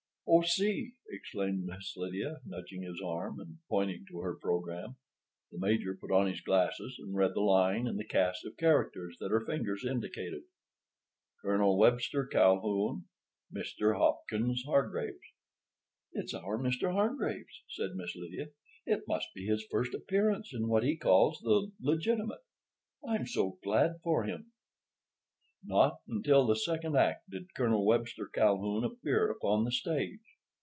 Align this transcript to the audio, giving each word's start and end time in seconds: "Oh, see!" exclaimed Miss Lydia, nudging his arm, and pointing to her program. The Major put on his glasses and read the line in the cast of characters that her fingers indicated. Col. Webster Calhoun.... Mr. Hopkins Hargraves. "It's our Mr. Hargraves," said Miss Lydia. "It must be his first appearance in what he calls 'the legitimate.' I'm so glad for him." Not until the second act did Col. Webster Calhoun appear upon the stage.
"Oh, 0.33 0.43
see!" 0.43 0.93
exclaimed 1.09 1.65
Miss 1.65 1.97
Lydia, 1.97 2.39
nudging 2.45 2.83
his 2.83 3.01
arm, 3.05 3.37
and 3.37 3.57
pointing 3.67 4.05
to 4.07 4.19
her 4.21 4.33
program. 4.33 4.95
The 5.51 5.59
Major 5.59 5.93
put 5.93 6.09
on 6.09 6.27
his 6.27 6.39
glasses 6.39 6.95
and 6.99 7.13
read 7.17 7.33
the 7.33 7.41
line 7.41 7.85
in 7.85 7.97
the 7.97 8.05
cast 8.07 8.45
of 8.45 8.55
characters 8.55 9.17
that 9.19 9.31
her 9.31 9.45
fingers 9.45 9.83
indicated. 9.83 10.43
Col. 11.41 11.75
Webster 11.77 12.25
Calhoun.... 12.25 13.07
Mr. 13.53 13.97
Hopkins 13.97 14.63
Hargraves. 14.65 15.19
"It's 16.13 16.33
our 16.33 16.57
Mr. 16.57 16.93
Hargraves," 16.93 17.63
said 17.67 17.95
Miss 17.95 18.15
Lydia. 18.15 18.51
"It 18.85 19.05
must 19.09 19.33
be 19.35 19.47
his 19.47 19.67
first 19.69 19.93
appearance 19.93 20.53
in 20.53 20.69
what 20.69 20.83
he 20.83 20.95
calls 20.95 21.41
'the 21.41 21.73
legitimate.' 21.81 22.45
I'm 23.05 23.27
so 23.27 23.59
glad 23.61 23.99
for 24.01 24.23
him." 24.23 24.53
Not 25.63 25.99
until 26.07 26.47
the 26.47 26.55
second 26.55 26.97
act 26.97 27.29
did 27.29 27.53
Col. 27.53 27.85
Webster 27.85 28.25
Calhoun 28.25 28.83
appear 28.83 29.29
upon 29.29 29.63
the 29.63 29.71
stage. 29.71 30.17